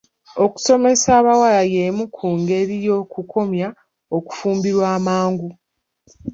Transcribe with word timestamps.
Okusomesa 0.45 1.07
abawala 1.19 1.61
y'emu 1.73 2.03
ku 2.15 2.27
ngeri 2.39 2.75
y'okukomya 2.87 3.67
okufumbirwa 4.17 4.85
amangu. 4.97 5.49